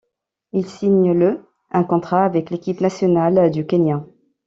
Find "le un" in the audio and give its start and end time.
1.13-1.83